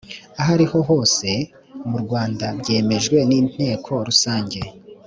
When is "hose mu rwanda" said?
0.89-2.45